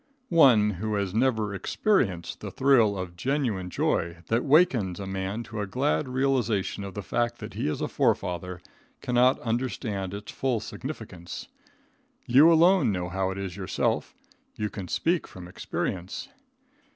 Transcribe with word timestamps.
One 0.29 0.71
who 0.71 0.95
has 0.95 1.13
never 1.13 1.53
experienced 1.53 2.39
the 2.39 2.49
thrill 2.49 2.97
of 2.97 3.15
genuine 3.15 3.69
joy 3.69 4.23
that 4.29 4.43
wakens 4.43 4.99
a 4.99 5.05
man 5.05 5.43
to 5.43 5.61
a 5.61 5.67
glad 5.67 6.09
realization 6.09 6.83
of 6.83 6.95
the 6.95 7.03
fact 7.03 7.37
that 7.37 7.53
he 7.53 7.67
is 7.67 7.81
a 7.81 7.87
forefather, 7.87 8.61
cannot 9.01 9.37
understand 9.41 10.15
its 10.15 10.31
full 10.31 10.59
significance. 10.59 11.49
You 12.25 12.51
alone 12.51 12.91
know 12.91 13.09
how 13.09 13.29
it 13.29 13.37
is 13.37 13.55
yourself, 13.55 14.15
you 14.55 14.71
can 14.71 14.87
speak 14.87 15.27
from 15.27 15.47
experience. 15.47 16.29